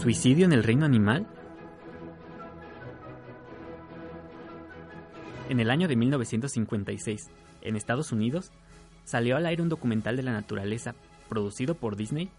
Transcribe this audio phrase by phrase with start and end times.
[0.00, 1.26] ¿Suicidio en el reino animal?
[5.50, 7.28] En el año de 1956,
[7.60, 8.50] en Estados Unidos,
[9.04, 10.94] salió al aire un documental de la naturaleza
[11.28, 12.30] producido por Disney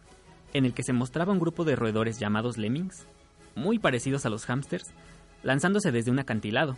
[0.54, 3.05] en el que se mostraba un grupo de roedores llamados lemmings,
[3.54, 4.91] muy parecidos a los hámsters,
[5.43, 6.77] lanzándose desde un acantilado,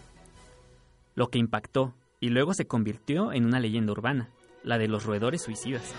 [1.15, 4.31] lo que impactó y luego se convirtió en una leyenda urbana,
[4.63, 5.93] la de los roedores suicidas.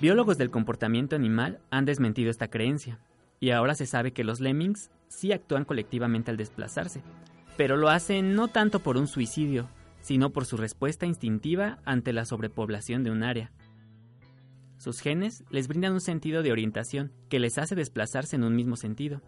[0.00, 3.00] Biólogos del comportamiento animal han desmentido esta creencia,
[3.40, 7.02] y ahora se sabe que los lemmings sí actúan colectivamente al desplazarse,
[7.56, 9.68] pero lo hacen no tanto por un suicidio,
[10.00, 13.50] sino por su respuesta instintiva ante la sobrepoblación de un área.
[14.76, 18.76] Sus genes les brindan un sentido de orientación que les hace desplazarse en un mismo
[18.76, 19.20] sentido.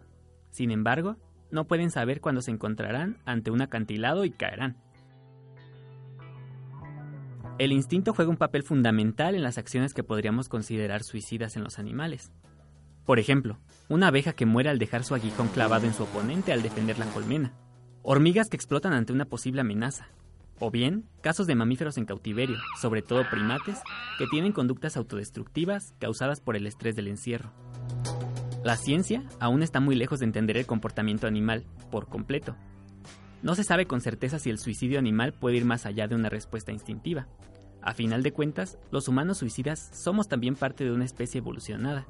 [0.51, 1.17] Sin embargo,
[1.51, 4.77] no pueden saber cuándo se encontrarán ante un acantilado y caerán.
[7.61, 11.77] El instinto juega un papel fundamental en las acciones que podríamos considerar suicidas en los
[11.77, 12.31] animales.
[13.05, 16.63] Por ejemplo, una abeja que muere al dejar su aguijón clavado en su oponente al
[16.63, 17.53] defender la colmena.
[18.01, 20.07] Hormigas que explotan ante una posible amenaza.
[20.57, 23.77] O bien, casos de mamíferos en cautiverio, sobre todo primates,
[24.17, 27.51] que tienen conductas autodestructivas causadas por el estrés del encierro.
[28.63, 32.55] La ciencia aún está muy lejos de entender el comportamiento animal por completo.
[33.43, 36.29] No se sabe con certeza si el suicidio animal puede ir más allá de una
[36.29, 37.27] respuesta instintiva.
[37.81, 42.05] A final de cuentas, los humanos suicidas somos también parte de una especie evolucionada,